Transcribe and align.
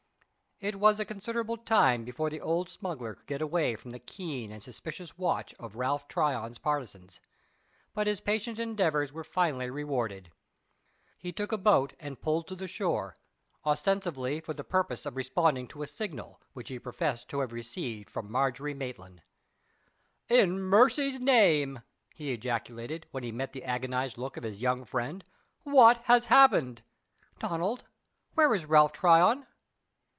It 0.63 0.75
was 0.75 0.99
a 0.99 1.05
considerable 1.05 1.57
time 1.57 2.05
before 2.05 2.29
the 2.29 2.39
old 2.39 2.69
smuggler 2.69 3.15
could 3.15 3.25
get 3.25 3.41
away 3.41 3.75
from 3.75 3.89
the 3.89 3.97
keen 3.99 4.51
and 4.51 4.61
suspicious 4.61 5.17
watch 5.17 5.55
of 5.55 5.75
Ralph 5.75 6.07
Tryon's 6.07 6.59
partisans; 6.59 7.19
but 7.95 8.05
his 8.05 8.21
patient 8.21 8.59
endeavors 8.59 9.11
were 9.11 9.23
finally 9.23 9.71
rewarded. 9.71 10.31
He 11.17 11.31
took 11.33 11.51
a 11.51 11.57
boat 11.57 11.95
and 11.99 12.21
pulled 12.21 12.47
to 12.47 12.55
the 12.55 12.67
shore, 12.67 13.17
ostensibly 13.65 14.39
for 14.39 14.53
the 14.53 14.63
purpose 14.63 15.03
of 15.07 15.15
responding 15.15 15.67
to 15.69 15.81
a 15.81 15.87
signal, 15.87 16.39
which 16.53 16.69
he 16.69 16.77
professed 16.77 17.27
to 17.29 17.39
have 17.39 17.51
received 17.53 18.11
from 18.11 18.31
Margery 18.31 18.75
Maitland. 18.75 19.23
"In 20.29 20.59
mercy's 20.61 21.19
name!" 21.19 21.81
he 22.13 22.31
ejaculated, 22.33 23.07
when 23.09 23.23
he 23.23 23.31
met 23.31 23.53
the 23.53 23.63
agonized 23.63 24.15
look 24.19 24.37
of 24.37 24.43
his 24.43 24.61
young 24.61 24.85
friend, 24.85 25.25
"what 25.63 26.03
has 26.03 26.27
happened?" 26.27 26.83
"Donald, 27.39 27.85
where 28.35 28.53
is 28.53 28.67
Ralph 28.67 28.91
Tryon?" 28.93 29.47